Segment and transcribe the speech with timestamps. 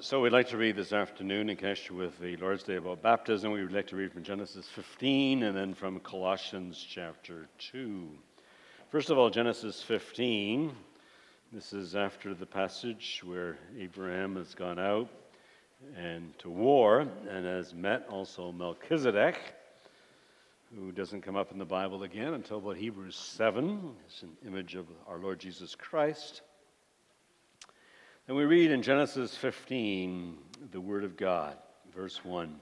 [0.00, 3.50] So we'd like to read this afternoon in connection with the Lord's Day about baptism.
[3.50, 8.06] We would like to read from Genesis 15 and then from Colossians chapter 2.
[8.90, 10.70] First of all, Genesis 15.
[11.50, 15.08] This is after the passage where Abraham has gone out
[15.96, 17.00] and to war
[17.30, 19.38] and has met also Melchizedek,
[20.74, 23.94] who doesn't come up in the Bible again until about Hebrews 7.
[24.06, 26.42] It's an image of our Lord Jesus Christ.
[28.28, 30.36] And we read in Genesis 15
[30.72, 31.56] the Word of God,
[31.94, 32.56] verse 1.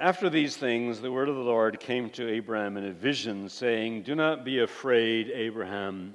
[0.00, 4.04] After these things, the word of the Lord came to Abraham in a vision, saying,
[4.04, 6.14] Do not be afraid, Abraham.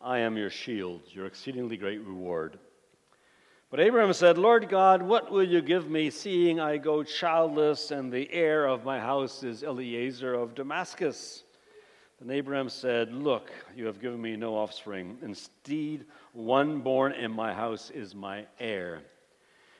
[0.00, 2.58] I am your shield, your exceedingly great reward.
[3.68, 8.10] But Abraham said, Lord God, what will you give me, seeing I go childless, and
[8.10, 11.42] the heir of my house is Eliezer of Damascus?
[12.20, 15.18] Then Abraham said, Look, you have given me no offspring.
[15.22, 19.02] Instead, one born in my house is my heir.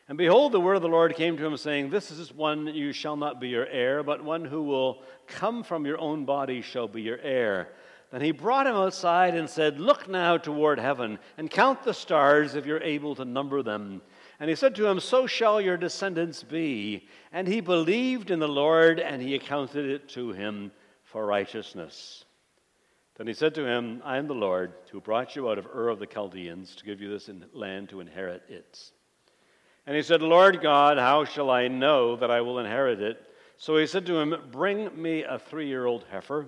[0.08, 2.92] And behold, the word of the Lord came to him, saying, This is one you
[2.92, 6.86] shall not be your heir, but one who will come from your own body shall
[6.86, 7.70] be your heir.
[8.12, 12.54] Then he brought him outside and said, Look now toward heaven, and count the stars
[12.54, 14.02] if you're able to number them.
[14.38, 17.08] And he said to him, So shall your descendants be.
[17.32, 20.70] And he believed in the Lord, and he accounted it to him
[21.06, 22.24] for righteousness.
[23.16, 25.88] Then he said to him, I am the Lord who brought you out of Ur
[25.88, 28.90] of the Chaldeans to give you this land to inherit it.
[29.86, 33.18] And he said, Lord God, how shall I know that I will inherit it?
[33.56, 36.46] So he said to him, Bring me a three year old heifer,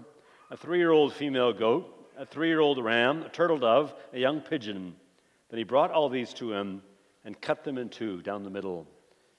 [0.50, 4.18] a three year old female goat, a three year old ram, a turtle dove, a
[4.18, 4.94] young pigeon.
[5.50, 6.82] Then he brought all these to him
[7.24, 8.86] and cut them in two down the middle,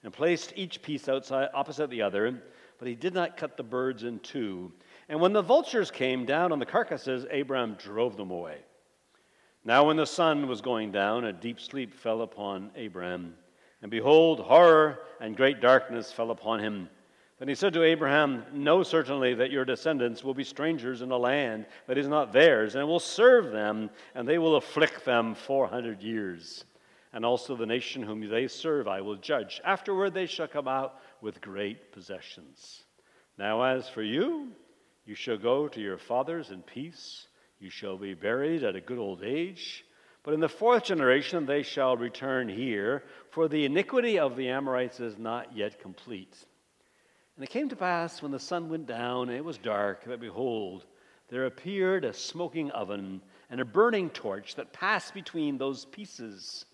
[0.04, 2.42] and placed each piece outside opposite the other,
[2.80, 4.72] but he did not cut the birds in two.
[5.09, 8.59] And when the vultures came down on the carcasses, Abraham drove them away.
[9.65, 13.33] Now, when the sun was going down, a deep sleep fell upon Abraham.
[13.81, 16.89] And behold, horror and great darkness fell upon him.
[17.39, 21.17] Then he said to Abraham, Know certainly that your descendants will be strangers in a
[21.17, 26.03] land that is not theirs, and will serve them, and they will afflict them 400
[26.03, 26.65] years.
[27.14, 29.59] And also the nation whom they serve I will judge.
[29.64, 32.83] Afterward they shall come out with great possessions.
[33.37, 34.52] Now, as for you,
[35.09, 37.27] you shall go to your fathers in peace.
[37.59, 39.83] You shall be buried at a good old age.
[40.21, 44.99] But in the fourth generation they shall return here, for the iniquity of the Amorites
[44.99, 46.37] is not yet complete.
[47.36, 50.19] And it came to pass when the sun went down and it was dark, that
[50.19, 50.86] behold,
[51.30, 56.65] there appeared a smoking oven and a burning torch that passed between those pieces.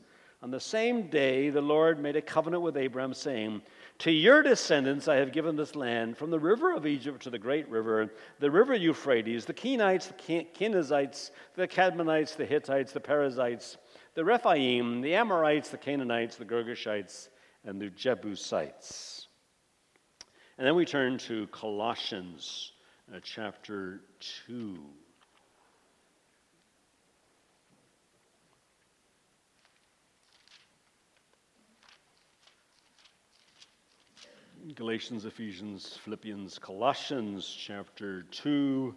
[0.46, 3.64] On the same day, the Lord made a covenant with Abraham, saying,
[3.98, 7.40] to your descendants I have given this land, from the river of Egypt to the
[7.40, 13.78] great river, the river Euphrates, the Kenites, the Kenizzites, the Cadmonites, the Hittites, the Perizzites,
[14.14, 17.30] the Rephaim, the Amorites, the Canaanites, the Girgashites,
[17.64, 19.28] and the Jebusites.
[20.60, 22.74] And then we turn to Colossians
[23.12, 24.02] uh, chapter
[24.46, 24.78] 2.
[34.74, 38.96] Galatians, Ephesians, Philippians, Colossians chapter 2,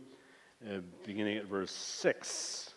[0.66, 2.70] uh, beginning at verse 6.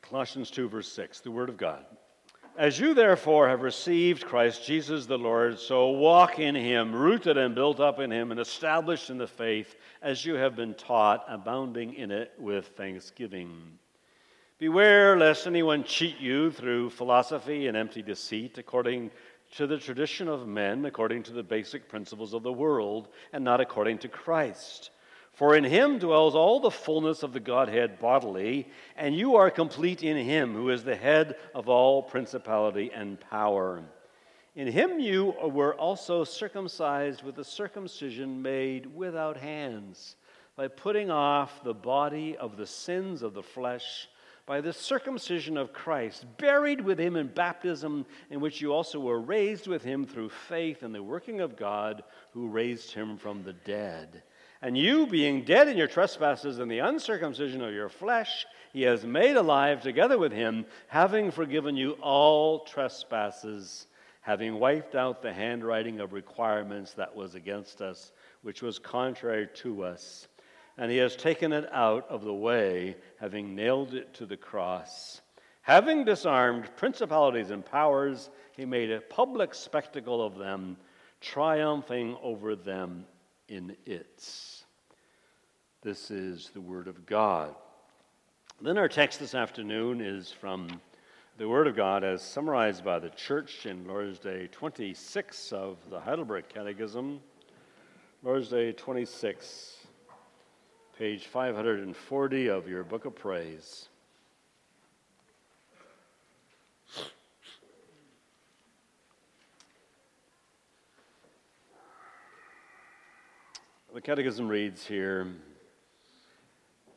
[0.00, 1.84] Colossians 2, verse 6, the Word of God.
[2.56, 7.54] As you therefore have received Christ Jesus the Lord, so walk in him, rooted and
[7.54, 11.92] built up in him, and established in the faith as you have been taught, abounding
[11.92, 13.78] in it with thanksgiving.
[14.58, 19.12] Beware lest anyone cheat you through philosophy and empty deceit, according
[19.52, 23.60] to the tradition of men, according to the basic principles of the world, and not
[23.60, 24.90] according to Christ.
[25.32, 30.02] For in him dwells all the fullness of the Godhead bodily, and you are complete
[30.02, 33.84] in him, who is the head of all principality and power.
[34.56, 40.16] In him you were also circumcised with a circumcision made without hands,
[40.56, 44.08] by putting off the body of the sins of the flesh
[44.48, 49.20] by the circumcision of Christ, buried with him in baptism, in which you also were
[49.20, 52.02] raised with him through faith in the working of God
[52.32, 54.22] who raised him from the dead.
[54.62, 59.04] And you, being dead in your trespasses and the uncircumcision of your flesh, he has
[59.04, 63.86] made alive together with him, having forgiven you all trespasses,
[64.22, 69.84] having wiped out the handwriting of requirements that was against us, which was contrary to
[69.84, 70.26] us
[70.78, 75.20] and he has taken it out of the way, having nailed it to the cross.
[75.62, 80.76] Having disarmed principalities and powers, he made a public spectacle of them,
[81.20, 83.04] triumphing over them
[83.48, 84.24] in it.
[85.82, 87.54] This is the Word of God.
[88.60, 90.80] Then our text this afternoon is from
[91.38, 95.98] the Word of God as summarized by the Church in Lord's Day 26 of the
[96.00, 97.20] Heidelberg Catechism.
[98.22, 99.77] Lord's Day 26,
[100.98, 103.86] page 540 of your Book of Praise.
[113.94, 115.28] The Catechism reads here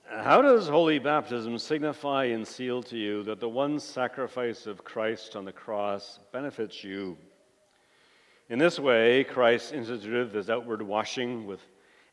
[0.09, 5.35] How does holy baptism signify and seal to you that the one sacrifice of Christ
[5.35, 7.17] on the cross benefits you?
[8.49, 11.59] In this way, Christ instituted this outward washing with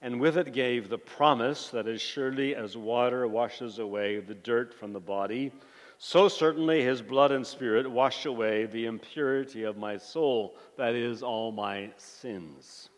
[0.00, 4.72] and with it gave the promise that as surely as water washes away the dirt
[4.72, 5.52] from the body,
[5.98, 11.22] so certainly his blood and spirit wash away the impurity of my soul, that is,
[11.22, 12.88] all my sins.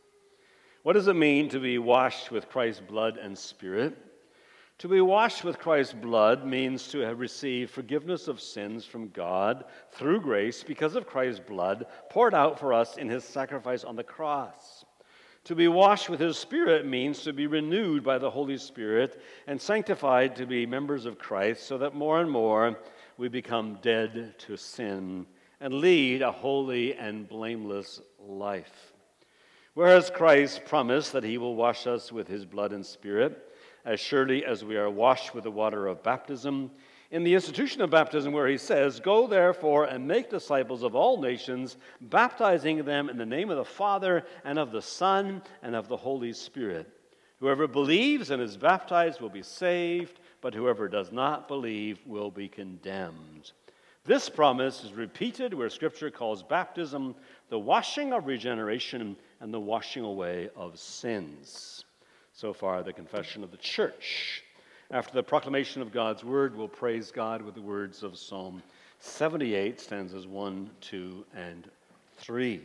[0.82, 3.96] What does it mean to be washed with Christ's blood and spirit?
[4.80, 9.64] To be washed with Christ's blood means to have received forgiveness of sins from God
[9.92, 14.04] through grace because of Christ's blood poured out for us in his sacrifice on the
[14.04, 14.79] cross.
[15.44, 19.60] To be washed with his spirit means to be renewed by the Holy Spirit and
[19.60, 22.78] sanctified to be members of Christ so that more and more
[23.16, 25.26] we become dead to sin
[25.60, 28.92] and lead a holy and blameless life.
[29.74, 33.48] Whereas Christ promised that he will wash us with his blood and spirit,
[33.84, 36.70] as surely as we are washed with the water of baptism,
[37.10, 41.20] in the institution of baptism, where he says, Go therefore and make disciples of all
[41.20, 45.88] nations, baptizing them in the name of the Father and of the Son and of
[45.88, 46.88] the Holy Spirit.
[47.40, 52.48] Whoever believes and is baptized will be saved, but whoever does not believe will be
[52.48, 53.52] condemned.
[54.04, 57.14] This promise is repeated where Scripture calls baptism
[57.48, 61.84] the washing of regeneration and the washing away of sins.
[62.32, 64.44] So far, the confession of the church.
[64.92, 68.60] After the proclamation of God's word, we'll praise God with the words of Psalm
[68.98, 71.70] 78, stanzas 1, 2, and
[72.16, 72.60] 3.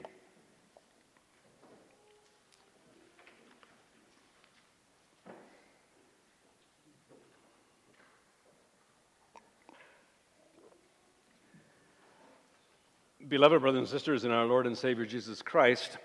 [13.28, 16.00] Beloved brothers and sisters in our Lord and Savior Jesus Christ,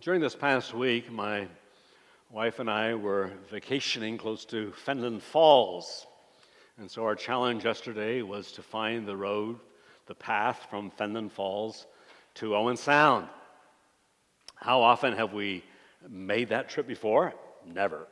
[0.00, 1.46] during this past week, my
[2.30, 6.06] wife and I were vacationing close to Fenelon Falls.
[6.78, 9.58] And so our challenge yesterday was to find the road,
[10.06, 11.86] the path from Fenelon Falls
[12.34, 13.28] to Owen Sound.
[14.56, 15.64] How often have we
[16.08, 17.32] made that trip before?
[17.66, 18.06] Never.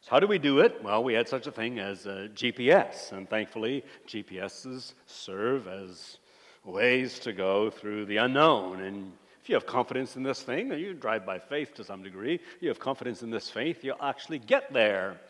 [0.00, 0.82] So, how do we do it?
[0.82, 6.18] Well, we had such a thing as a GPS, and thankfully, GPSs serve as
[6.64, 8.80] ways to go through the unknown.
[8.80, 12.38] And if you have confidence in this thing, you drive by faith to some degree,
[12.60, 15.20] you have confidence in this faith, you'll actually get there.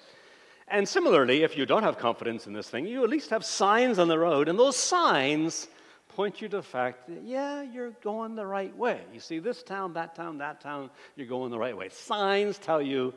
[0.69, 3.99] And similarly, if you don't have confidence in this thing, you at least have signs
[3.99, 5.69] on the road, and those signs
[6.11, 9.01] point you to the fact that, yeah, you're going the right way.
[9.15, 11.89] You see this town, that town, that town, you're going the right way.
[11.89, 13.15] Signs tell you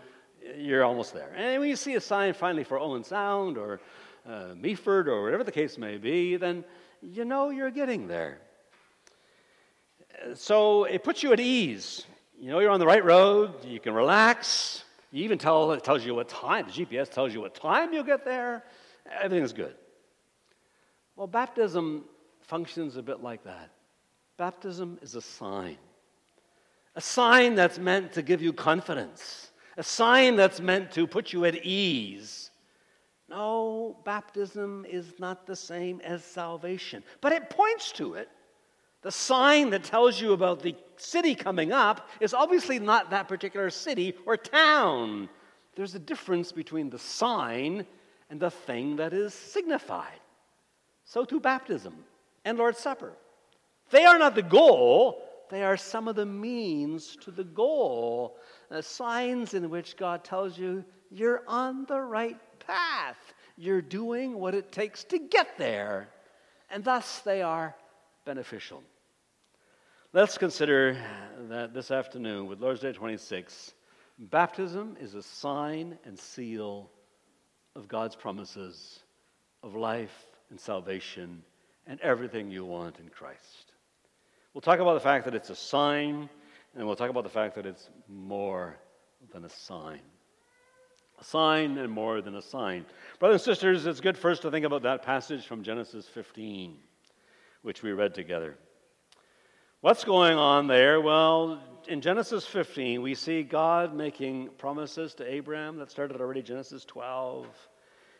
[0.57, 1.33] you're almost there.
[1.35, 3.81] And when you see a sign finally for Owen Sound or
[4.25, 6.63] uh, Meaford or whatever the case may be, then
[7.01, 8.39] you know you're getting there.
[10.33, 12.05] So it puts you at ease.
[12.39, 14.83] You know you're on the right road, you can relax.
[15.11, 18.03] You even tell it tells you what time, the GPS tells you what time you'll
[18.03, 18.63] get there.
[19.21, 19.75] Everything's good.
[21.15, 22.05] Well, baptism
[22.41, 23.69] functions a bit like that.
[24.37, 25.77] Baptism is a sign.
[26.95, 29.51] A sign that's meant to give you confidence.
[29.77, 32.51] A sign that's meant to put you at ease.
[33.29, 38.29] No, baptism is not the same as salvation, but it points to it.
[39.05, 43.69] The sign that tells you about the city coming up is obviously not that particular
[43.69, 45.29] city or town.
[45.75, 47.85] There's a difference between the sign
[48.31, 50.19] and the thing that is signified.
[51.03, 51.93] So too baptism
[52.45, 53.13] and Lord's Supper.
[53.91, 55.21] They are not the goal,
[55.51, 58.37] they are some of the means to the goal.
[58.71, 63.35] Uh, signs in which God tells you you're on the right path.
[63.55, 66.09] You're doing what it takes to get there.
[66.71, 67.75] And thus they are
[68.25, 68.81] beneficial.
[70.15, 70.97] Let's consider
[71.49, 73.73] that this afternoon with Lord's Day 26.
[74.17, 76.89] Baptism is a sign and seal
[77.75, 79.03] of God's promises
[79.61, 80.15] of life
[80.49, 81.43] and salvation
[81.85, 83.73] and everything you want in Christ.
[84.53, 86.29] We'll talk about the fact that it's a sign,
[86.75, 88.77] and we'll talk about the fact that it's more
[89.33, 89.99] than a sign
[91.19, 92.85] a sign and more than a sign.
[93.19, 96.77] Brothers and sisters, it's good first to think about that passage from Genesis 15,
[97.63, 98.57] which we read together.
[99.85, 100.99] What's going on there?
[100.99, 106.85] Well, in Genesis 15, we see God making promises to Abraham that started already Genesis
[106.85, 107.45] 12.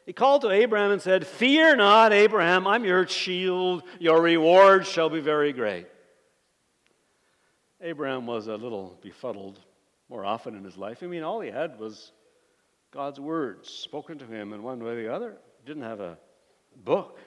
[0.06, 3.82] He called to Abraham and said, Fear not, Abraham, I'm your shield.
[3.98, 5.88] Your reward shall be very great.
[7.82, 9.60] Abraham was a little befuddled
[10.08, 11.02] more often in his life.
[11.02, 12.12] I mean, all he had was
[12.92, 15.36] God's words spoken to him in one way or the other.
[15.62, 16.20] He didn't have a
[16.84, 17.18] book,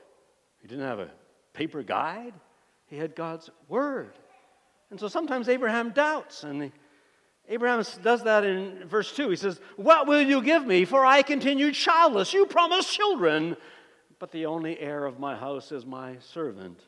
[0.62, 1.10] he didn't have a
[1.54, 2.34] paper guide.
[2.88, 4.12] He had God's word.
[4.90, 6.72] And so sometimes Abraham doubts, and
[7.48, 9.30] Abraham does that in verse 2.
[9.30, 10.84] He says, What will you give me?
[10.84, 12.32] For I continue childless.
[12.32, 13.56] You promised children,
[14.18, 16.80] but the only heir of my house is my servant,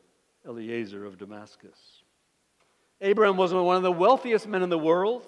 [0.46, 1.76] Eliezer of Damascus.
[3.00, 5.26] Abraham was one of the wealthiest men in the world.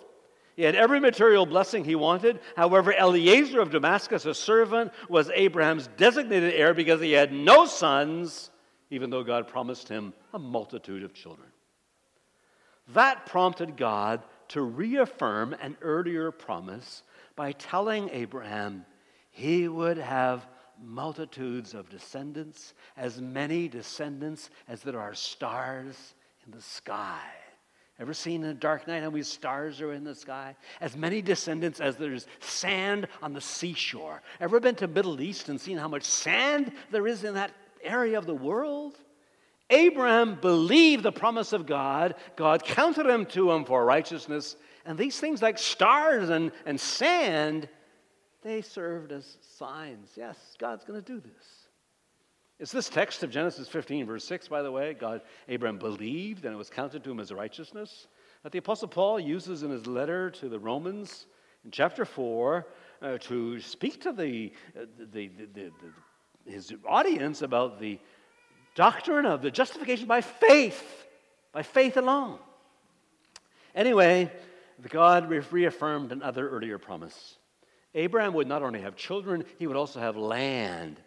[0.57, 2.41] He had every material blessing he wanted.
[2.57, 8.51] However, Eliezer of Damascus, a servant, was Abraham's designated heir because he had no sons,
[8.91, 11.49] even though God promised him a multitude of children.
[12.89, 17.03] That prompted God to reaffirm an earlier promise
[17.37, 18.85] by telling Abraham
[19.31, 20.47] he would have
[20.83, 27.23] multitudes of descendants, as many descendants as there are stars in the sky.
[27.99, 30.57] Ever seen in a dark night how many stars are in the sky?
[30.81, 34.23] As many descendants as there's sand on the seashore.
[34.41, 38.19] Ever been to Middle East and seen how much sand there is in that area
[38.19, 38.99] of the world?
[39.73, 42.15] Abraham believed the promise of God.
[42.37, 44.57] God counted him to him for righteousness.
[44.85, 47.69] And these things like stars and, and sand,
[48.43, 50.11] they served as signs.
[50.15, 51.69] Yes, God's going to do this.
[52.59, 54.95] It's this text of Genesis 15, verse 6, by the way.
[54.95, 58.07] God, Abraham believed, and it was counted to him as righteousness.
[58.43, 61.27] That the Apostle Paul uses in his letter to the Romans
[61.65, 62.67] in chapter 4
[63.01, 65.73] uh, to speak to the, uh, the, the, the,
[66.51, 67.99] his audience about the
[68.75, 71.05] doctrine of the justification by faith,
[71.53, 72.39] by faith alone.
[73.75, 74.31] Anyway,
[74.89, 77.37] God reaffirmed another earlier promise.
[77.95, 80.99] Abraham would not only have children, he would also have land.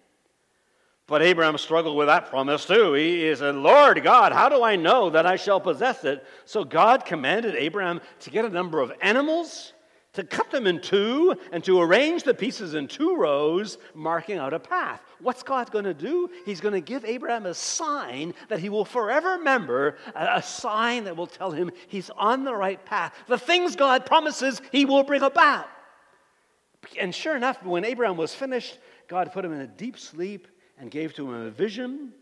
[1.08, 2.94] But Abraham struggled with that promise too.
[2.94, 6.26] He, he said, Lord God, how do I know that I shall possess it?
[6.46, 9.74] So God commanded Abraham to get a number of animals,
[10.16, 14.54] to cut them in two, and to arrange the pieces in two rows, marking out
[14.54, 15.02] a path.
[15.20, 16.30] What's God going to do?
[16.46, 21.16] He's going to give Abraham a sign that he will forever remember, a, sign that
[21.16, 23.14] will tell him he's on the right path.
[23.28, 25.68] The things God promises, he will bring about.
[27.00, 30.92] And sure enough, when Abraham was finished, God put him in a deep sleep and
[30.92, 32.14] gave to him a vision.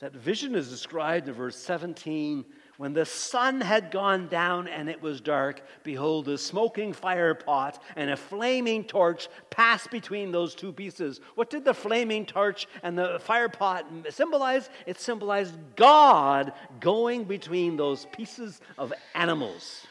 [0.00, 2.44] That vision is described in verse 17.
[2.76, 7.82] When the sun had gone down and it was dark, behold, a smoking fire pot
[7.96, 11.20] and a flaming torch passed between those two pieces.
[11.36, 14.68] What did the flaming torch and the fire pot symbolize?
[14.84, 19.86] It symbolized God going between those pieces of animals.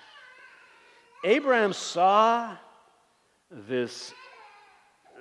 [1.23, 2.55] Abraham saw
[3.49, 4.13] this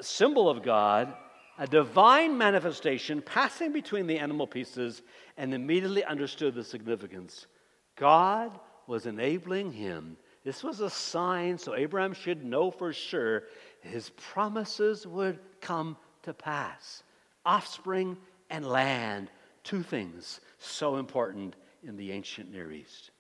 [0.03, 1.15] symbol of God
[1.57, 5.03] a divine manifestation passing between the animal pieces
[5.37, 7.47] and immediately understood the significance.
[7.97, 10.17] God was enabling him.
[10.45, 13.45] This was a sign, so Abraham should know for sure
[13.81, 17.03] his promises would come to pass.
[17.47, 18.17] Offspring
[18.51, 19.31] and land,
[19.63, 23.11] two things so important in the ancient Near East.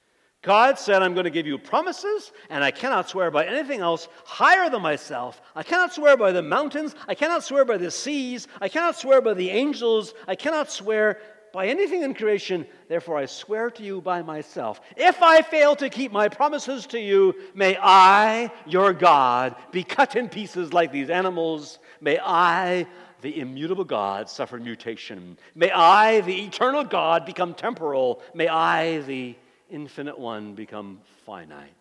[0.44, 4.08] God said, I'm going to give you promises, and I cannot swear by anything else
[4.26, 5.40] higher than myself.
[5.56, 6.94] I cannot swear by the mountains.
[7.08, 8.46] I cannot swear by the seas.
[8.60, 10.12] I cannot swear by the angels.
[10.28, 11.18] I cannot swear
[11.54, 12.66] by anything in creation.
[12.88, 14.80] Therefore, I swear to you by myself.
[14.96, 20.16] If I fail to keep my promises to you, may I, your God, be cut
[20.16, 21.78] in pieces like these animals.
[22.00, 22.88] May I,
[23.20, 25.38] the immutable God, suffer mutation.
[25.54, 28.20] May I, the eternal God, become temporal.
[28.34, 29.36] May I, the
[29.70, 31.76] infinite one become finite.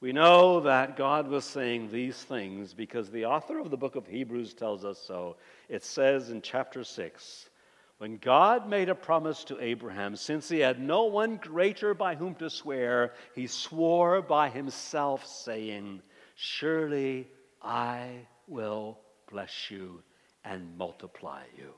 [0.00, 4.06] We know that God was saying these things because the author of the book of
[4.06, 5.36] Hebrews tells us so.
[5.68, 7.50] It says in chapter 6
[7.98, 12.34] when God made a promise to Abraham, since he had no one greater by whom
[12.36, 16.02] to swear, he swore by himself, saying,
[16.34, 17.28] Surely
[17.62, 18.98] I will
[19.30, 20.02] bless you
[20.44, 21.72] and multiply you.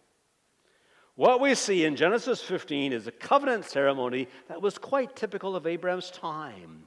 [1.14, 5.66] What we see in Genesis 15 is a covenant ceremony that was quite typical of
[5.66, 6.84] Abraham's time.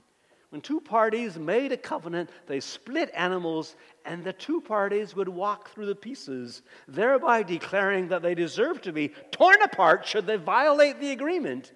[0.50, 5.70] When two parties made a covenant, they split animals, and the two parties would walk
[5.70, 11.00] through the pieces, thereby declaring that they deserved to be torn apart should they violate
[11.00, 11.74] the agreement.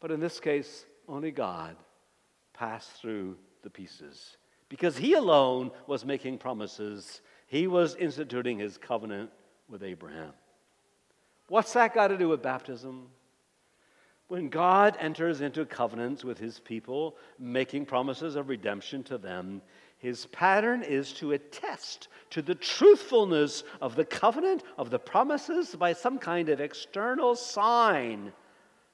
[0.00, 1.76] But in this case, only God
[2.52, 4.36] passed through the pieces.
[4.68, 9.30] Because he alone was making promises, he was instituting his covenant
[9.68, 10.32] with Abraham.
[11.48, 13.08] What's that got to do with baptism?
[14.30, 19.60] When God enters into covenants with his people, making promises of redemption to them,
[19.98, 25.94] his pattern is to attest to the truthfulness of the covenant, of the promises, by
[25.94, 28.32] some kind of external sign.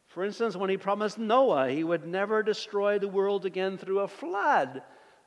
[0.06, 4.08] For instance, when he promised Noah he would never destroy the world again through a
[4.08, 4.80] flood,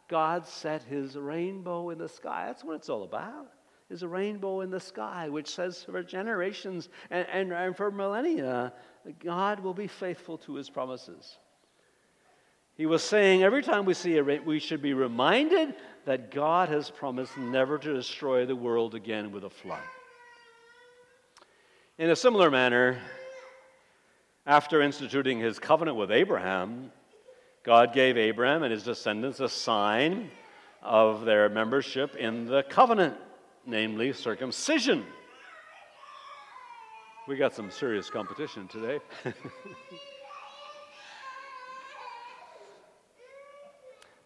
[0.07, 2.47] God set his rainbow in the sky.
[2.47, 3.51] That's what it's all about
[3.89, 8.73] is a rainbow in the sky, which says for generations and, and, and for millennia,
[9.23, 11.37] God will be faithful to his promises.
[12.75, 16.69] He was saying every time we see a rain, we should be reminded that God
[16.69, 19.83] has promised never to destroy the world again with a flood.
[21.97, 22.97] In a similar manner,
[24.45, 26.91] after instituting his covenant with Abraham,
[27.63, 30.31] God gave Abraham and his descendants a sign
[30.81, 33.17] of their membership in the covenant
[33.69, 35.05] namely circumcision.
[37.27, 38.99] We got some serious competition today.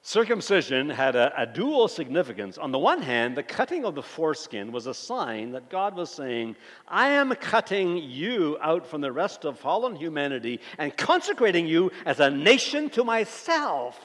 [0.05, 2.57] Circumcision had a, a, dual significance.
[2.57, 6.11] On the one hand, the cutting of the foreskin was a sign that God was
[6.11, 6.57] saying,
[6.89, 12.19] I am cutting you out from the rest of fallen humanity and consecrating you as
[12.19, 13.97] a nation to myself.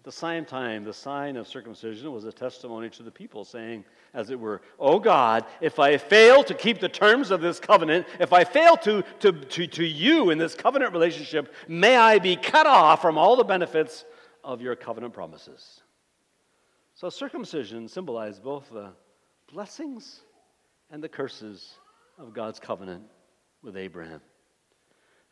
[0.00, 3.84] At the same time, the sign of circumcision was a testimony to the people, saying,
[4.14, 8.06] as it were, Oh God, if I fail to keep the terms of this covenant,
[8.18, 12.34] if I fail to, to, to, to you in this covenant relationship, may I be
[12.34, 14.06] cut off from all the benefits
[14.42, 15.82] of your covenant promises.
[16.94, 18.92] So circumcision symbolized both the
[19.52, 20.20] blessings
[20.90, 21.74] and the curses
[22.18, 23.02] of God's covenant
[23.62, 24.22] with Abraham.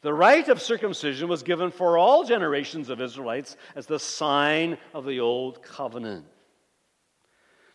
[0.01, 5.05] The rite of circumcision was given for all generations of Israelites as the sign of
[5.05, 6.25] the old covenant.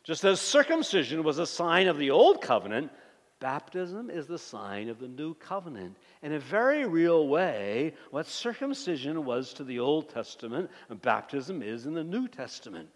[0.03, 2.91] Just as circumcision was a sign of the old covenant,
[3.39, 5.97] baptism is the sign of the new covenant.
[6.21, 10.69] In a very real way, what circumcision was to the Old Testament,
[11.01, 12.87] baptism is in the New Testament.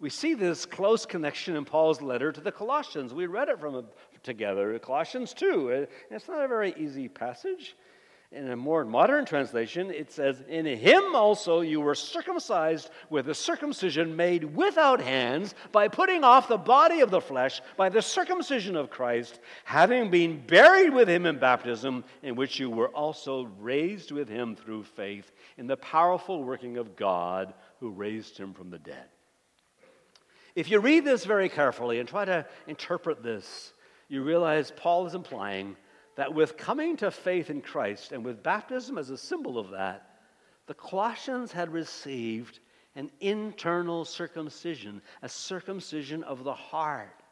[0.00, 3.14] We see this close connection in Paul's letter to the Colossians.
[3.14, 3.86] We read it from
[4.22, 5.86] together, Colossians 2.
[6.10, 7.74] It's not a very easy passage
[8.34, 13.34] in a more modern translation, it says, In him also you were circumcised with a
[13.34, 18.76] circumcision made without hands, by putting off the body of the flesh by the circumcision
[18.76, 24.10] of Christ, having been buried with him in baptism, in which you were also raised
[24.10, 28.78] with him through faith in the powerful working of God who raised him from the
[28.78, 29.06] dead.
[30.56, 33.72] If you read this very carefully and try to interpret this,
[34.08, 35.76] you realize Paul is implying
[36.16, 40.18] that with coming to faith in Christ and with baptism as a symbol of that,
[40.66, 42.60] the Colossians had received
[42.96, 47.22] an internal circumcision, a circumcision of the heart.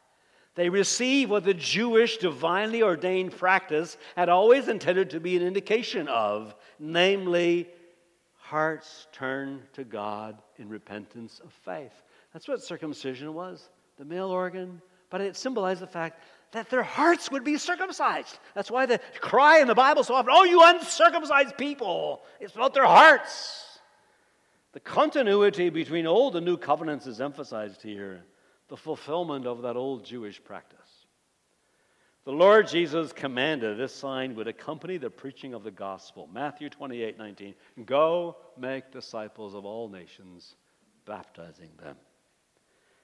[0.55, 6.07] They received what the Jewish divinely ordained practice had always intended to be an indication
[6.07, 7.69] of, namely,
[8.37, 12.03] hearts turned to God in repentance of faith.
[12.33, 17.29] That's what circumcision was the male organ, but it symbolized the fact that their hearts
[17.31, 18.39] would be circumcised.
[18.55, 22.21] That's why the cry in the Bible so often, oh, you uncircumcised people.
[22.39, 23.79] It's about their hearts.
[24.71, 28.23] The continuity between old and new covenants is emphasized here,
[28.69, 30.79] the fulfillment of that old Jewish practice.
[32.25, 36.29] The Lord Jesus commanded this sign would accompany the preaching of the gospel.
[36.31, 37.53] Matthew 28 19.
[37.85, 40.55] Go make disciples of all nations,
[41.05, 41.97] baptizing them.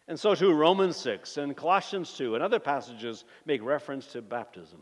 [0.10, 4.80] And so too, Romans 6 and Colossians 2 and other passages make reference to baptism.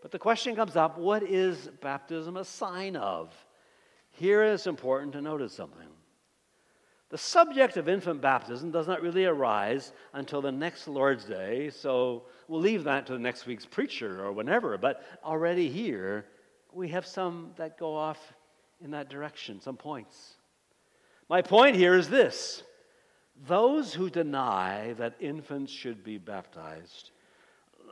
[0.00, 3.34] But the question comes up what is baptism a sign of?
[4.12, 5.88] Here it's important to notice something.
[7.10, 12.22] The subject of infant baptism does not really arise until the next Lord's Day, so
[12.48, 14.78] we'll leave that to the next week's preacher or whenever.
[14.78, 16.24] But already here,
[16.72, 18.32] we have some that go off
[18.80, 20.36] in that direction, some points.
[21.28, 22.62] My point here is this
[23.46, 27.10] those who deny that infants should be baptized,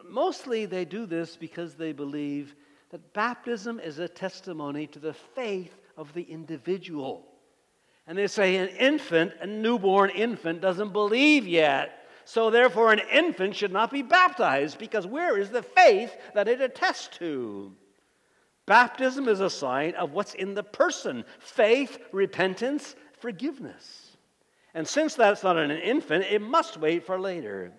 [0.09, 2.55] mostly they do this because they believe
[2.91, 7.27] that baptism is a testimony to the faith of the individual.
[8.07, 12.07] And they say an infant, a newborn infant, doesn't believe yet.
[12.25, 16.61] So therefore, an infant should not be baptized because where is the faith that it
[16.61, 17.73] attests to?
[18.67, 24.04] Baptism is a sign of what's in the person faith, repentance, forgiveness.
[24.75, 27.73] And since that's not an infant, it must wait for later.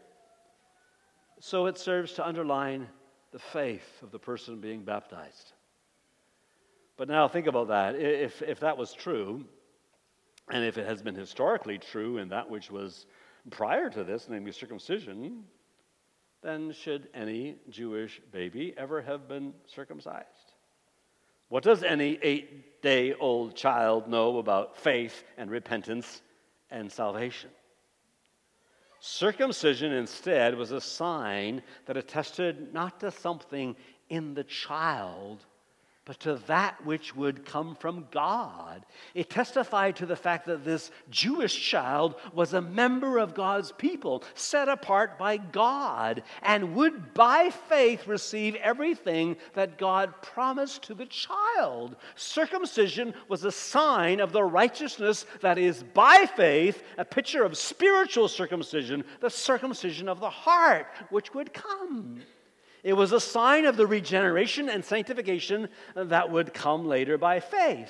[1.41, 2.87] So it serves to underline
[3.31, 5.51] the faith of the person being baptized.
[6.95, 7.95] But now think about that.
[7.95, 9.43] If, if that was true,
[10.49, 13.05] and if it has been historically true in that which was
[13.49, 15.43] prior to this, namely circumcision,
[16.41, 20.53] then should any Jewish baby ever have been circumcised?
[21.49, 26.21] What does any eight day old child know about faith and repentance
[26.69, 27.49] and salvation?
[28.99, 33.75] Circumcision instead was a sign that attested not to something
[34.09, 35.45] in the child,
[36.05, 38.85] but to that which would come from God.
[39.15, 44.23] It testified to the fact that this Jewish child was a member of God's people,
[44.35, 51.07] set apart by God, and would by faith receive everything that God promised to the
[51.07, 51.95] child.
[52.15, 58.27] Circumcision was a sign of the righteousness that is by faith, a picture of spiritual
[58.27, 62.21] circumcision, the circumcision of the heart, which would come.
[62.85, 67.89] It was a sign of the regeneration and sanctification that would come later by faith.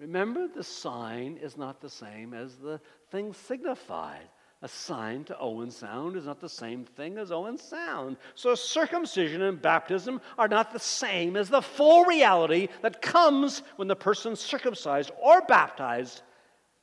[0.00, 2.80] Remember, the sign is not the same as the
[3.12, 4.28] thing signified.
[4.62, 8.16] A sign to Owen Sound is not the same thing as Owen Sound.
[8.34, 13.86] So, circumcision and baptism are not the same as the full reality that comes when
[13.86, 16.22] the person circumcised or baptized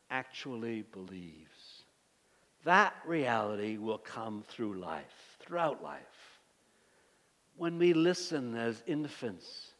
[0.09, 1.83] actually believes.
[2.63, 6.14] That reality will come through life, throughout life
[7.57, 9.73] when we listen as infants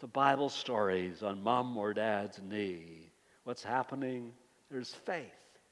[0.00, 3.10] to Bible stories on mom or dad's knee,
[3.44, 4.32] what's happening?
[4.70, 5.24] There's faith.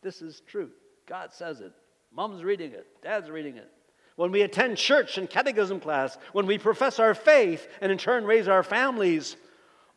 [0.02, 0.74] This is truth.
[1.06, 1.72] God says it.
[2.14, 2.86] Mom's reading it.
[3.02, 3.70] Dad's reading it.
[4.16, 8.24] When we attend church and catechism class, when we profess our faith and in turn
[8.24, 9.36] raise our families,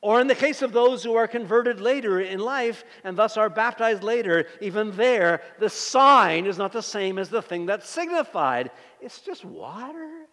[0.02, 3.50] or in the case of those who are converted later in life and thus are
[3.50, 8.72] baptized later, even there, the sign is not the same as the thing that's signified.
[9.02, 10.28] It's just water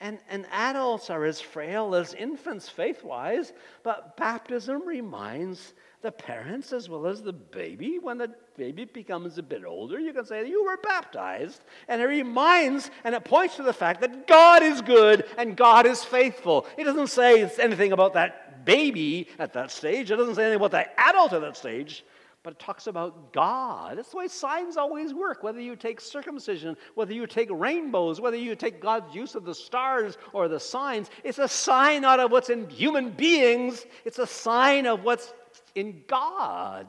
[0.00, 6.72] and, and adults are as frail as infants faith wise, but baptism reminds the parents
[6.72, 7.98] as well as the baby.
[7.98, 11.62] When the baby becomes a bit older, you can say, You were baptized.
[11.88, 15.86] And it reminds and it points to the fact that God is good and God
[15.86, 16.66] is faithful.
[16.76, 20.72] It doesn't say anything about that baby at that stage, it doesn't say anything about
[20.72, 22.04] that adult at that stage
[22.46, 23.98] but it talks about God.
[23.98, 25.42] That's the way signs always work.
[25.42, 29.52] Whether you take circumcision, whether you take rainbows, whether you take God's use of the
[29.52, 34.28] stars or the signs, it's a sign not of what's in human beings, it's a
[34.28, 35.34] sign of what's
[35.74, 36.86] in God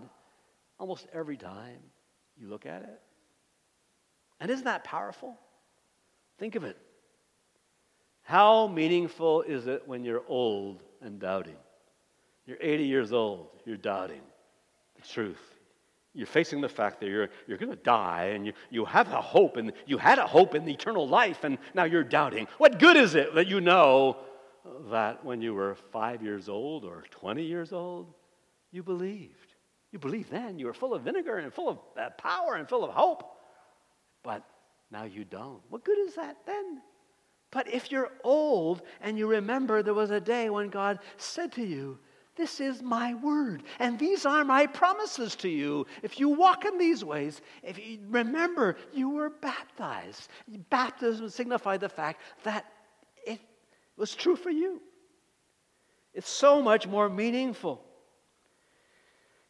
[0.80, 1.80] almost every time
[2.40, 3.02] you look at it.
[4.40, 5.40] And isn't that powerful?
[6.38, 6.78] Think of it.
[8.22, 11.58] How meaningful is it when you're old and doubting?
[12.46, 14.22] You're 80 years old, you're doubting
[15.02, 15.42] the truth.
[16.14, 19.22] You're facing the fact that you're, you're going to die and you, you have a
[19.22, 22.48] hope and you had a hope in the eternal life and now you're doubting.
[22.58, 24.18] What good is it that you know
[24.90, 28.14] that when you were five years old or 20 years old,
[28.72, 29.54] you believed?
[29.92, 30.58] You believed then.
[30.58, 33.24] You were full of vinegar and full of uh, power and full of hope.
[34.24, 34.44] But
[34.92, 35.62] now you don't.
[35.70, 36.82] What good is that then?
[37.52, 41.64] But if you're old and you remember there was a day when God said to
[41.64, 42.00] you,
[42.38, 45.88] this is my word, and these are my promises to you.
[46.04, 50.30] If you walk in these ways, if you remember you were baptized.
[50.70, 52.66] Baptism signified the fact that
[53.26, 53.40] it
[53.98, 54.82] was true for you.
[56.14, 57.84] It's so much more meaningful.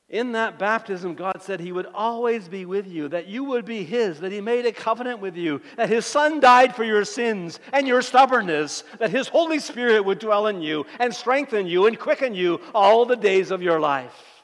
[0.09, 3.83] In that baptism, God said He would always be with you, that you would be
[3.83, 7.59] His, that He made a covenant with you, that His Son died for your sins
[7.73, 11.99] and your stubbornness, that His Holy Spirit would dwell in you and strengthen you and
[11.99, 14.37] quicken you all the days of your life.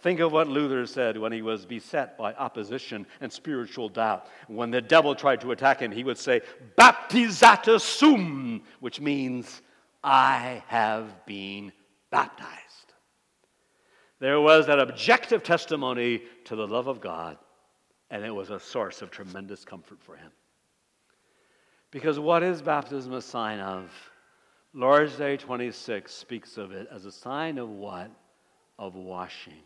[0.00, 4.26] Think of what Luther said when he was beset by opposition and spiritual doubt.
[4.46, 6.42] When the devil tried to attack him, he would say,
[6.76, 9.62] Baptizatus sum, which means,
[10.04, 11.72] I have been
[12.10, 12.65] baptized.
[14.18, 17.36] There was that objective testimony to the love of God,
[18.10, 20.30] and it was a source of tremendous comfort for him.
[21.90, 23.90] Because what is baptism a sign of?
[24.72, 28.10] Lord's Day 26 speaks of it as a sign of what?
[28.78, 29.62] Of washing.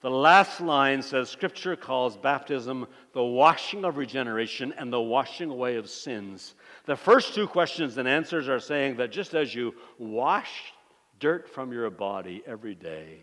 [0.00, 5.76] The last line says Scripture calls baptism the washing of regeneration and the washing away
[5.76, 6.54] of sins.
[6.86, 10.72] The first two questions and answers are saying that just as you wash
[11.18, 13.18] dirt from your body every day,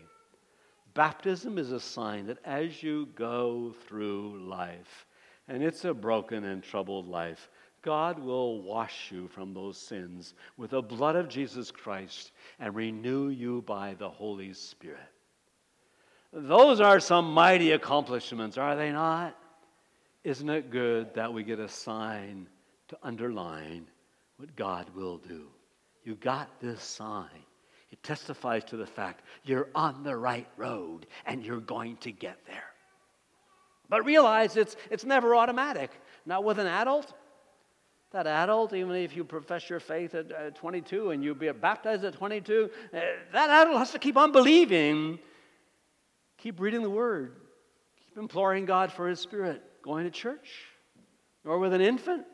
[0.96, 5.06] Baptism is a sign that as you go through life,
[5.46, 7.50] and it's a broken and troubled life,
[7.82, 13.28] God will wash you from those sins with the blood of Jesus Christ and renew
[13.28, 15.12] you by the Holy Spirit.
[16.32, 19.36] Those are some mighty accomplishments, are they not?
[20.24, 22.48] Isn't it good that we get a sign
[22.88, 23.86] to underline
[24.38, 25.48] what God will do?
[26.04, 27.45] You got this sign.
[28.06, 32.62] Testifies to the fact you're on the right road and you're going to get there.
[33.88, 35.90] But realize it's, it's never automatic.
[36.24, 37.12] Not with an adult.
[38.12, 42.04] That adult, even if you profess your faith at uh, 22 and you be baptized
[42.04, 43.00] at 22, uh,
[43.32, 45.18] that adult has to keep on believing,
[46.38, 47.34] keep reading the Word,
[47.98, 50.48] keep imploring God for His Spirit, going to church.
[51.44, 52.24] Or with an infant,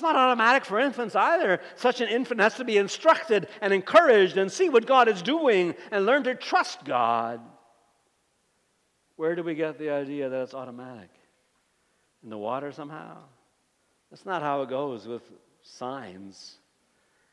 [0.00, 1.60] it's not automatic for infants either.
[1.76, 5.74] Such an infant has to be instructed and encouraged and see what God is doing
[5.90, 7.38] and learn to trust God.
[9.16, 11.10] Where do we get the idea that it's automatic?
[12.24, 13.18] In the water somehow?
[14.10, 15.20] That's not how it goes with
[15.60, 16.56] signs.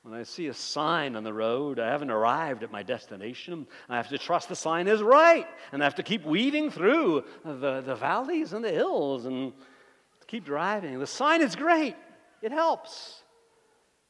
[0.02, 3.66] When I see a sign on the road, I haven't arrived at my destination.
[3.88, 5.48] I have to trust the sign is right.
[5.72, 9.54] And I have to keep weaving through the, the valleys and the hills and
[10.28, 11.00] keep driving.
[11.00, 11.96] The sign is great,
[12.42, 13.24] it helps.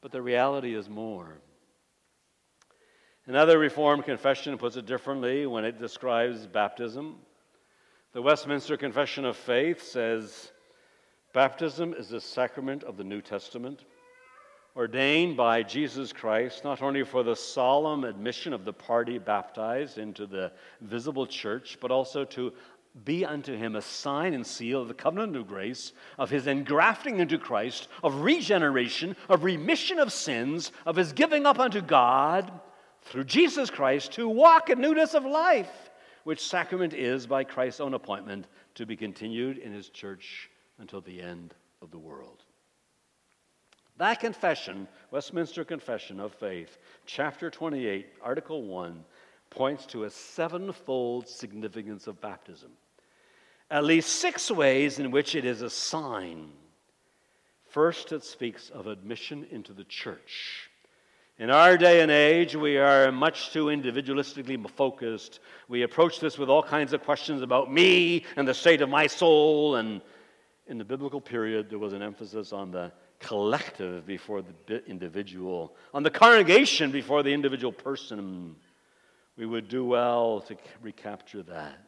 [0.00, 1.38] But the reality is more.
[3.26, 7.16] Another Reformed confession puts it differently when it describes baptism.
[8.14, 10.50] The Westminster Confession of Faith says
[11.34, 13.84] baptism is the sacrament of the New Testament,
[14.74, 20.24] ordained by Jesus Christ not only for the solemn admission of the party baptized into
[20.24, 22.52] the visible church, but also to
[23.04, 27.20] be unto him a sign and seal of the covenant of grace, of his engrafting
[27.20, 32.50] into Christ, of regeneration, of remission of sins, of his giving up unto God
[33.02, 35.90] through Jesus Christ to walk in newness of life,
[36.24, 41.20] which sacrament is by Christ's own appointment to be continued in his church until the
[41.20, 42.42] end of the world.
[43.98, 49.04] That confession, Westminster Confession of Faith, chapter 28, article 1,
[49.50, 52.70] points to a sevenfold significance of baptism.
[53.70, 56.50] At least six ways in which it is a sign.
[57.68, 60.70] First, it speaks of admission into the church.
[61.38, 65.38] In our day and age, we are much too individualistically focused.
[65.68, 69.06] We approach this with all kinds of questions about me and the state of my
[69.06, 69.76] soul.
[69.76, 70.00] And
[70.66, 76.02] in the biblical period, there was an emphasis on the collective before the individual, on
[76.02, 78.56] the congregation before the individual person.
[79.38, 81.78] We would do well to recapture that.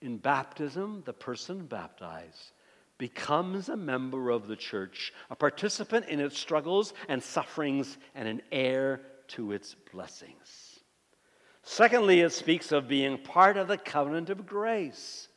[0.00, 2.52] In baptism, the person baptized
[2.96, 8.42] becomes a member of the church, a participant in its struggles and sufferings, and an
[8.50, 10.80] heir to its blessings.
[11.62, 15.28] Secondly, it speaks of being part of the covenant of grace.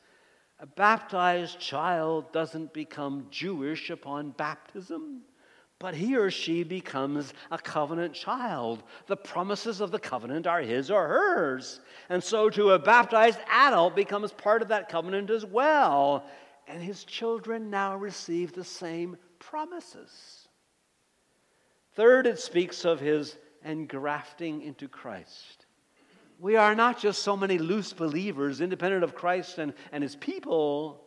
[0.60, 5.24] A baptized child doesn't become Jewish upon baptism
[5.82, 8.84] but he or she becomes a covenant child.
[9.08, 11.80] The promises of the covenant are his or hers.
[12.08, 16.24] And so, to a baptized adult becomes part of that covenant as well.
[16.68, 20.48] And his children now receive the same promises.
[21.96, 25.66] Third, it speaks of his engrafting into Christ.
[26.38, 31.06] We are not just so many loose believers, independent of Christ and, and his people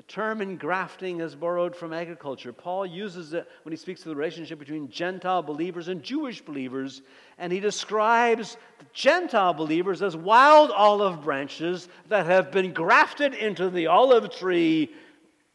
[0.00, 2.54] the term engrafting is borrowed from agriculture.
[2.54, 7.02] Paul uses it when he speaks of the relationship between Gentile believers and Jewish believers,
[7.36, 13.68] and he describes the Gentile believers as wild olive branches that have been grafted into
[13.68, 14.90] the olive tree,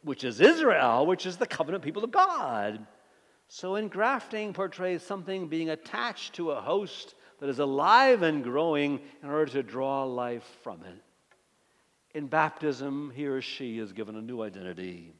[0.02, 2.86] which is Israel, which is the covenant people of God.
[3.48, 9.28] So, engrafting portrays something being attached to a host that is alive and growing in
[9.28, 11.02] order to draw life from it.
[12.16, 15.12] In baptism, he or she is given a new identity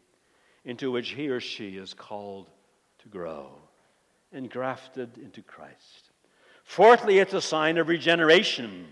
[0.65, 2.49] into which he or she is called
[3.01, 3.51] to grow,
[4.33, 6.11] engrafted into Christ.
[6.65, 8.87] Fourthly, it's a sign of regeneration.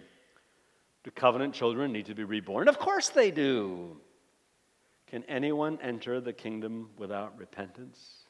[1.03, 2.69] Do covenant children need to be reborn?
[2.69, 3.97] Of course they do.
[5.07, 8.27] Can anyone enter the kingdom without repentance?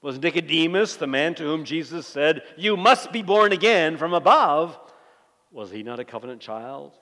[0.00, 4.78] Was Nicodemus, the man to whom Jesus said, You must be born again from above,
[5.50, 6.94] was he not a covenant child?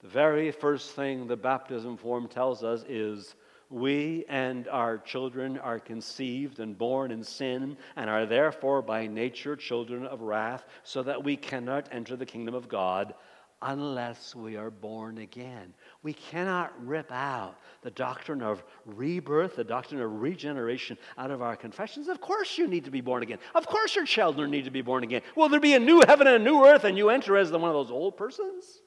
[0.00, 3.34] The very first thing the baptism form tells us is
[3.70, 9.56] we and our children are conceived and born in sin and are therefore by nature
[9.56, 13.14] children of wrath, so that we cannot enter the kingdom of God
[13.60, 15.74] unless we are born again.
[16.04, 21.56] We cannot rip out the doctrine of rebirth, the doctrine of regeneration out of our
[21.56, 22.06] confessions.
[22.06, 23.38] Of course, you need to be born again.
[23.54, 25.22] Of course, your children need to be born again.
[25.34, 27.64] Will there be a new heaven and a new earth and you enter as one
[27.64, 28.80] of those old persons?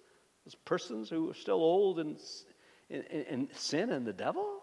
[0.45, 2.17] Those persons who are still old in,
[2.89, 4.61] in, in sin and the devil?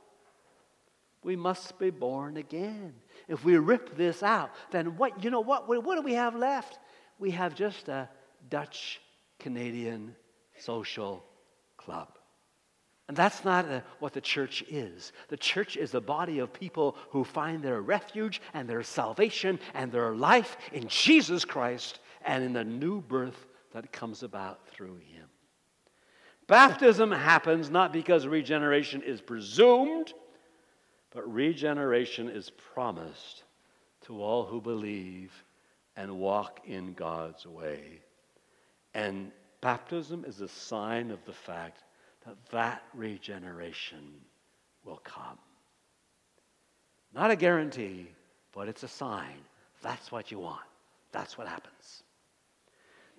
[1.22, 2.94] We must be born again.
[3.26, 6.78] If we rip this out, then what, you know what, what do we have left?
[7.18, 8.08] We have just a
[8.48, 9.00] Dutch
[9.38, 10.14] Canadian
[10.58, 11.24] social
[11.76, 12.08] club.
[13.08, 15.12] And that's not a, what the church is.
[15.28, 19.90] The church is a body of people who find their refuge and their salvation and
[19.90, 25.26] their life in Jesus Christ and in the new birth that comes about through Him.
[26.48, 30.12] Baptism happens not because regeneration is presumed,
[31.10, 33.44] but regeneration is promised.
[34.08, 35.44] to all who believe
[35.94, 38.00] and walk in God's way.
[38.94, 39.30] And
[39.60, 41.82] baptism is a sign of the fact
[42.24, 44.14] that that regeneration
[44.84, 45.38] will come.
[47.14, 48.08] Not a guarantee,
[48.54, 49.36] but it's a sign.
[49.82, 50.64] That's what you want.
[51.12, 52.02] That's what happens.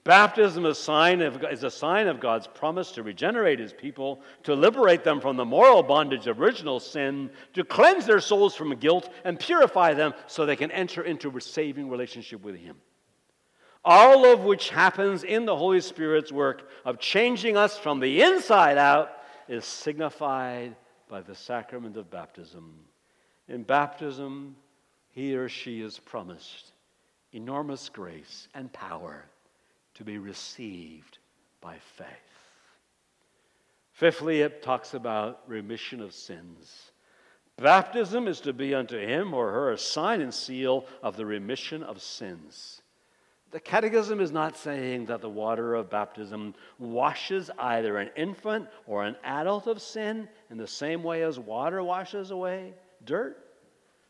[0.04, 4.22] Baptism is a, sign of, is a sign of God's promise to regenerate his people,
[4.44, 8.74] to liberate them from the moral bondage of original sin, to cleanse their souls from
[8.76, 12.78] guilt, and purify them so they can enter into a saving relationship with him.
[13.84, 18.78] All of which happens in the Holy Spirit's work of changing us from the inside
[18.78, 19.12] out
[19.48, 20.76] is signified
[21.10, 22.74] by the sacrament of baptism.
[23.48, 24.56] In baptism,
[25.10, 26.72] he or she is promised
[27.32, 29.30] enormous grace and power
[30.00, 31.18] to be received
[31.60, 32.08] by faith.
[33.92, 36.92] Fifthly, it talks about remission of sins.
[37.58, 41.84] Baptism is to be unto him or her a sign and seal of the remission
[41.84, 42.82] of sins.
[43.52, 49.04] The Catechism is not saying that the water of baptism washes either an infant or
[49.04, 53.38] an adult of sin in the same way as water washes away dirt,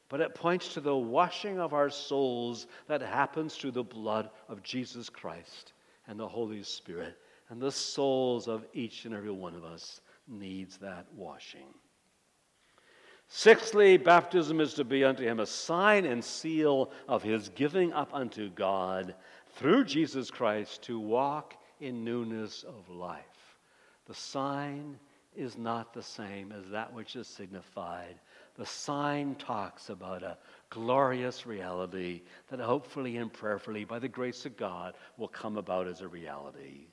[0.08, 4.62] but it points to the washing of our souls that happens through the blood of
[4.62, 5.74] Jesus Christ
[6.10, 7.16] and the Holy Spirit.
[7.50, 11.74] And the souls of each and every one of us needs that washing.
[13.28, 18.10] Sixthly, baptism is to be unto him a sign and seal of his giving up
[18.12, 19.14] unto God
[19.54, 23.24] through Jesus Christ to walk in newness of life.
[24.08, 24.98] The sign
[25.36, 28.20] is not the same as that which is signified.
[28.58, 30.38] The sign talks about a
[30.70, 36.02] glorious reality that hopefully and prayerfully, by the grace of God, will come about as
[36.02, 36.88] a reality.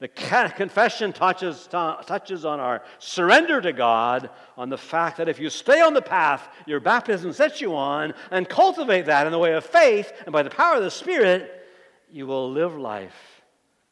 [0.00, 5.50] The confession touches, touches on our surrender to God, on the fact that if you
[5.50, 9.54] stay on the path your baptism sets you on, and cultivate that in the way
[9.54, 11.66] of faith and by the power of the Spirit,
[12.10, 13.42] you will live life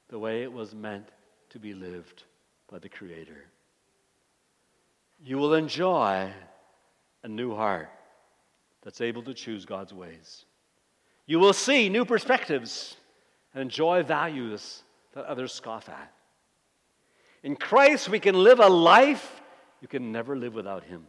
[0.08, 1.08] the way it was meant
[1.50, 2.22] to be lived
[2.70, 3.44] by the Creator.
[5.20, 6.30] You will enjoy
[7.24, 7.90] a new heart
[8.86, 10.44] that's able to choose God's ways.
[11.26, 12.96] You will see new perspectives
[13.52, 16.12] and enjoy values that others scoff at.
[17.42, 19.42] In Christ, we can live a life
[19.80, 21.04] you can never live without Him.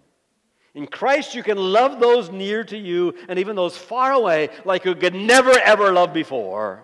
[0.74, 4.84] In Christ, you can love those near to you and even those far away like
[4.84, 6.84] you could never ever love before.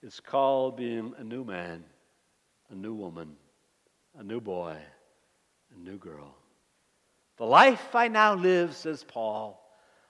[0.00, 1.82] It's called being a new man,
[2.70, 3.34] a new woman,
[4.16, 4.76] a new boy,
[5.74, 6.36] a new girl.
[7.36, 9.60] The life I now live, says Paul,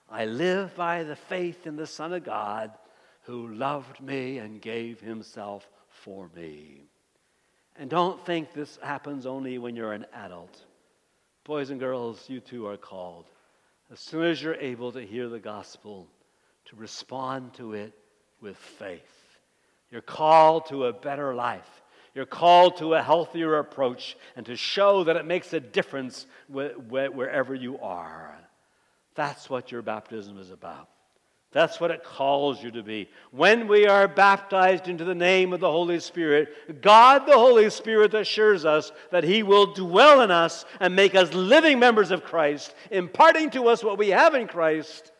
[0.09, 2.71] I live by the faith in the Son of God
[3.23, 6.83] who loved me and gave himself for me.
[7.77, 10.63] And don't think this happens only when you're an adult.
[11.43, 13.25] Boys and girls, you too are called.
[13.91, 16.07] As soon as you're able to hear the gospel,
[16.65, 17.93] to respond to it
[18.41, 19.37] with faith.
[19.91, 21.81] You're called to a better life.
[22.15, 27.53] You're called to a healthier approach and to show that it makes a difference wherever
[27.53, 28.35] you are.
[29.15, 30.89] That's what your baptism is about.
[31.51, 33.09] That's what it calls you to be.
[33.31, 38.13] When we are baptized into the name of the Holy Spirit, God the Holy Spirit
[38.13, 42.75] assures us that He will dwell in us and make us living members of Christ,
[42.91, 45.13] imparting to us what we have in Christ,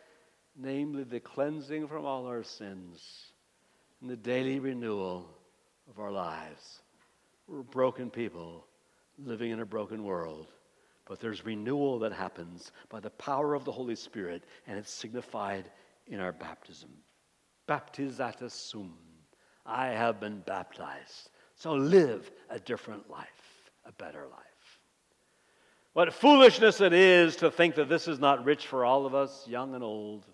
[0.58, 3.32] namely the cleansing from all our sins
[4.02, 5.30] and the daily renewal
[5.90, 6.82] of our lives.
[7.48, 8.66] We're broken people
[9.18, 10.48] living in a broken world,
[11.06, 15.70] but there's renewal that happens by the power of the Holy Spirit, and it's signified
[16.08, 16.90] in our baptism.
[17.68, 18.94] Baptizatus sum.
[19.66, 21.30] I have been baptized.
[21.56, 24.80] So live a different life, a better life.
[25.94, 29.48] What foolishness it is to think that this is not rich for all of us,
[29.48, 30.26] young and old.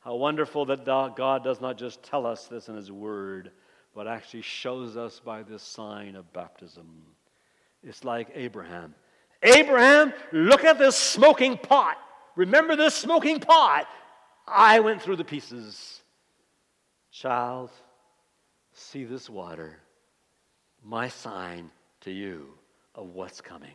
[0.00, 3.52] How wonderful that God does not just tell us this in His Word,
[3.94, 6.86] but actually shows us by this sign of baptism.
[7.82, 8.94] It's like Abraham.
[9.42, 11.96] Abraham, look at this smoking pot.
[12.36, 13.86] Remember this smoking pot?
[14.46, 16.00] I went through the pieces.
[17.10, 17.70] Child,
[18.72, 19.78] see this water,
[20.82, 22.54] my sign to you
[22.94, 23.74] of what's coming.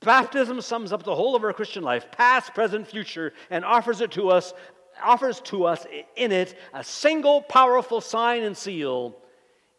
[0.00, 4.10] Baptism sums up the whole of our Christian life, past, present, future, and offers it
[4.12, 4.52] to us
[5.02, 5.86] offers to us
[6.16, 9.16] in it a single powerful sign and seal.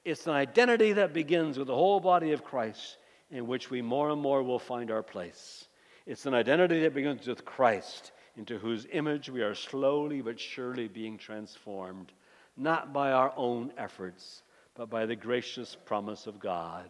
[0.04, 2.98] It's an identity that begins with the whole body of Christ,
[3.32, 5.68] in which we more and more will find our place.
[6.06, 10.88] It's an identity that begins with Christ, into whose image we are slowly but surely
[10.88, 12.12] being transformed,
[12.58, 14.44] not by our own efforts,
[14.76, 16.90] but by the gracious promise of God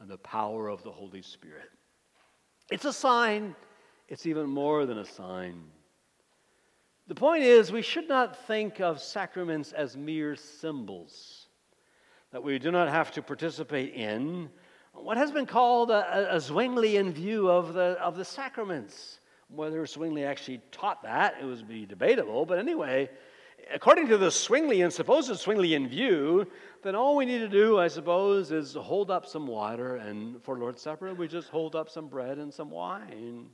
[0.00, 1.70] and the power of the Holy Spirit.
[2.70, 3.56] It's a sign,
[4.08, 5.62] it's even more than a sign.
[7.08, 11.48] The point is, we should not think of sacraments as mere symbols
[12.30, 14.48] that we do not have to participate in
[14.94, 19.20] what has been called a, a Zwinglian view of the, of the sacraments.
[19.48, 23.10] Whether Zwingli actually taught that, it would be debatable, but anyway,
[23.74, 26.46] according to the Zwinglian, supposed Zwinglian view,
[26.82, 30.58] then all we need to do, I suppose, is hold up some water, and for
[30.58, 33.50] Lord's Supper, we just hold up some bread and some wine.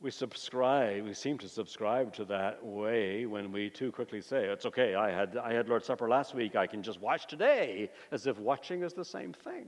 [0.00, 4.66] We subscribe, we seem to subscribe to that way when we too quickly say, It's
[4.66, 8.26] okay, I had, I had Lord's Supper last week, I can just watch today, as
[8.26, 9.66] if watching is the same thing.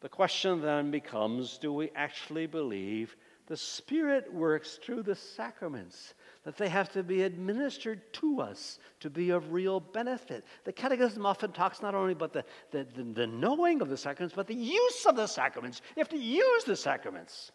[0.00, 3.16] The question then becomes do we actually believe
[3.46, 6.14] the Spirit works through the sacraments?
[6.46, 10.44] that they have to be administered to us to be of real benefit.
[10.62, 14.36] The Catechism often talks not only about the, the, the, the, knowing of the sacraments,
[14.36, 15.82] but the use of the sacraments.
[15.96, 17.50] You have to use the sacraments.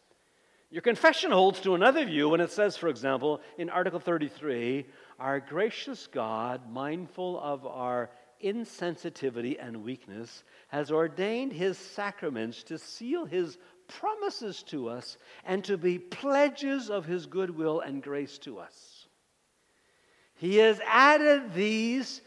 [0.72, 4.86] Your confession holds to another view when it says, for example, in Article 33,
[5.20, 8.10] Our gracious God, mindful of our
[8.42, 13.58] insensitivity and weakness, has ordained his sacraments to seal his
[13.90, 19.08] promises to us and to be pledges of his goodwill and grace to us.
[20.36, 22.22] He has added these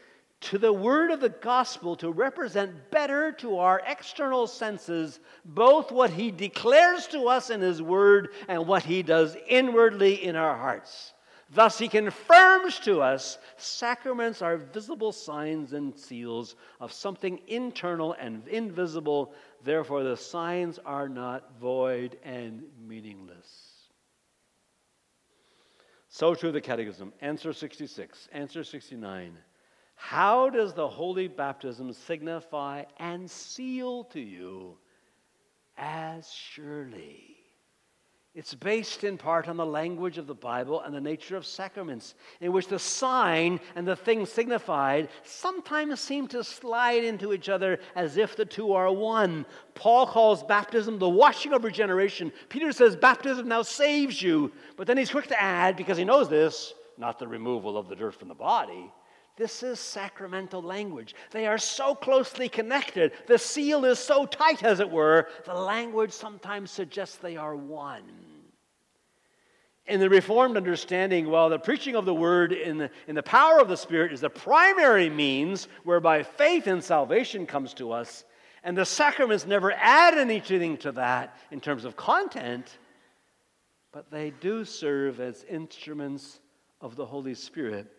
[0.44, 6.10] to the word of the gospel to represent better to our external senses both what
[6.10, 11.14] he declares to us in his word and what he does inwardly in our hearts.
[11.50, 18.46] Thus, he confirms to us sacraments are visible signs and seals of something internal and
[18.48, 19.32] invisible.
[19.62, 23.74] Therefore, the signs are not void and meaningless.
[26.08, 27.12] So too the Catechism.
[27.20, 28.28] Answer 66.
[28.32, 29.36] Answer 69.
[29.94, 34.78] How does the holy baptism signify and seal to you
[35.76, 37.36] as surely?
[38.34, 42.16] It's based in part on the language of the Bible and the nature of sacraments,
[42.40, 47.78] in which the sign and the thing signified sometimes seem to slide into each other
[47.94, 49.46] as if the two are one.
[49.76, 52.32] Paul calls baptism the washing of regeneration.
[52.48, 56.28] Peter says baptism now saves you, but then he's quick to add, because he knows
[56.28, 58.92] this, not the removal of the dirt from the body.
[59.36, 61.14] This is sacramental language.
[61.32, 63.12] They are so closely connected.
[63.26, 65.26] The seal is so tight, as it were.
[65.44, 68.04] The language sometimes suggests they are one.
[69.86, 73.60] In the Reformed understanding, while the preaching of the word in the, in the power
[73.60, 78.24] of the Spirit is the primary means whereby faith and salvation comes to us,
[78.62, 82.78] and the sacraments never add anything to that in terms of content,
[83.92, 86.40] but they do serve as instruments
[86.80, 87.93] of the Holy Spirit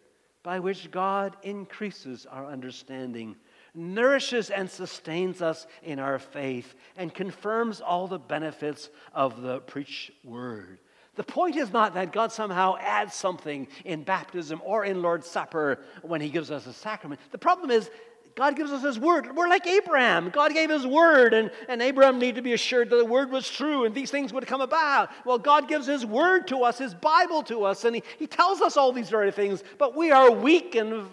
[0.46, 3.36] by which God increases our understanding,
[3.74, 10.12] nourishes and sustains us in our faith, and confirms all the benefits of the preached
[10.24, 10.78] word.
[11.16, 15.80] The point is not that God somehow adds something in baptism or in Lord's Supper
[16.04, 17.22] when He gives us a sacrament.
[17.32, 17.90] The problem is
[18.36, 19.34] God gives us His word.
[19.34, 20.30] We're like Abraham.
[20.30, 23.50] God gave His word, and, and Abraham needed to be assured that the word was
[23.50, 25.10] true and these things would come about.
[25.26, 28.62] Well, God gives His word to us, His Bible to us, and He, he tells
[28.62, 31.08] us all these very things, but we are weak and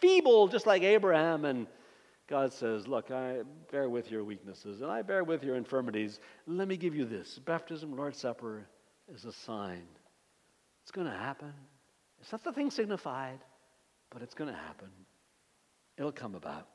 [0.00, 1.44] feeble, just like Abraham.
[1.44, 1.68] And
[2.26, 6.18] God says, Look, I bear with your weaknesses, and I bear with your infirmities.
[6.48, 8.66] Let me give you this baptism, Lord's Supper
[9.14, 9.82] is a sign.
[10.82, 11.52] It's going to happen.
[12.20, 13.38] It's not the thing signified,
[14.10, 14.88] but it's going to happen.
[15.96, 16.66] It'll come about.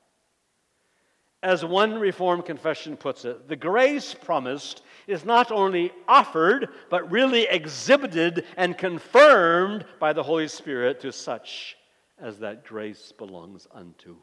[1.42, 7.44] As one Reformed confession puts it, the grace promised is not only offered, but really
[7.44, 11.78] exhibited and confirmed by the Holy Spirit to such
[12.20, 14.18] as that grace belongs unto.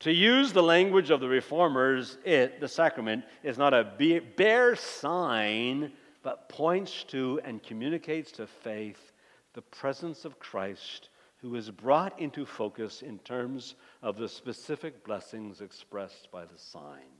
[0.00, 3.92] To use the language of the Reformers, it, the sacrament, is not a
[4.36, 5.92] bare sign,
[6.22, 9.12] but points to and communicates to faith
[9.52, 11.10] the presence of Christ
[11.40, 17.18] who is brought into focus in terms of the specific blessings expressed by the sign.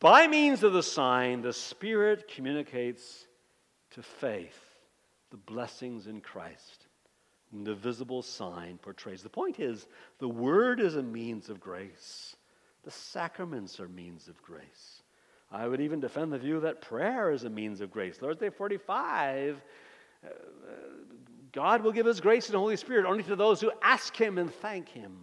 [0.00, 3.26] By means of the sign, the Spirit communicates
[3.90, 4.58] to faith
[5.30, 6.86] the blessings in Christ.
[7.52, 9.22] And the visible sign portrays.
[9.22, 9.86] The point is,
[10.18, 12.36] the Word is a means of grace,
[12.84, 15.02] the sacraments are means of grace.
[15.50, 18.20] I would even defend the view that prayer is a means of grace.
[18.20, 19.60] Lord's Day 45
[20.24, 20.28] uh,
[21.52, 24.52] God will give His grace and Holy Spirit only to those who ask Him and
[24.52, 25.16] thank Him.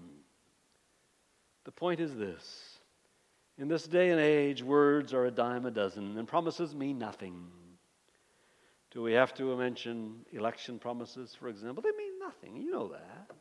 [1.65, 2.79] The point is this
[3.57, 7.47] in this day and age, words are a dime a dozen, and promises mean nothing.
[8.91, 11.81] Do we have to mention election promises, for example?
[11.81, 12.55] They mean nothing.
[12.57, 13.31] You know that.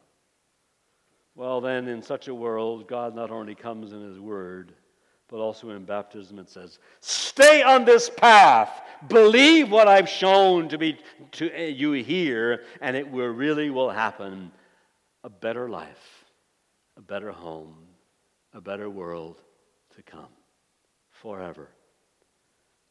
[1.35, 4.73] Well, then, in such a world, God not only comes in His Word,
[5.29, 8.83] but also in baptism it says, Stay on this path.
[9.09, 10.99] Believe what I've shown to be
[11.33, 14.51] to uh, you here, and it will really will happen.
[15.25, 16.25] A better life,
[16.97, 17.75] a better home,
[18.53, 19.41] a better world
[19.97, 20.29] to come
[21.11, 21.69] forever.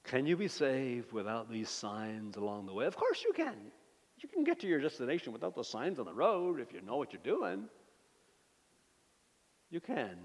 [0.04, 2.86] Can you be saved without these signs along the way?
[2.86, 3.56] Of course you can.
[4.20, 6.98] You can get to your destination without the signs on the road if you know
[6.98, 7.66] what you're doing.
[9.70, 10.18] You can.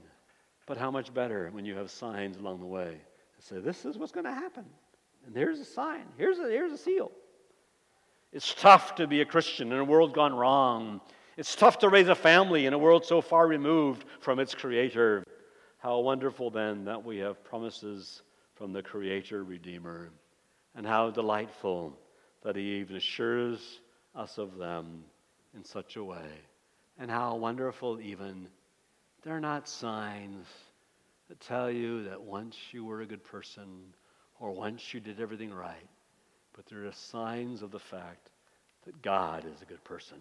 [0.69, 3.97] But how much better when you have signs along the way and say, this is
[3.97, 4.67] what's going to happen.
[5.27, 7.11] And here's a sign, here's a, here's a seal.
[8.33, 11.01] It's tough to be a Christian in a world gone wrong.
[11.39, 15.25] It's tough to raise a family in a world so far removed from its Creator.
[15.79, 18.21] How wonderful then that we have promises
[18.55, 20.11] from the Creator Redeemer,
[20.75, 21.97] and how delightful
[22.43, 23.81] that He even assures
[24.15, 25.05] us of them
[25.55, 26.29] in such a way,
[26.99, 28.49] and how wonderful even
[29.23, 30.47] they're not signs
[31.29, 33.95] that tell you that once you were a good person
[34.41, 35.89] or once you did everything right,
[36.55, 38.31] but they're signs of the fact
[38.85, 40.19] that God is a good person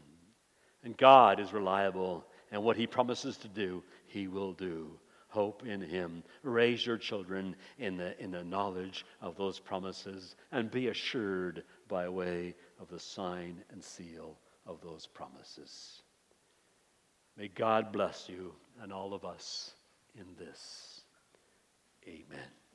[0.83, 4.89] and God is reliable, and what He promises to do, He will do.
[5.27, 6.23] Hope in Him.
[6.43, 12.07] Raise your children in the, in the knowledge of those promises and be assured by
[12.07, 16.01] way of the sign and seal of those promises.
[17.35, 19.71] May God bless you and all of us
[20.15, 21.01] in this.
[22.07, 22.66] Amen.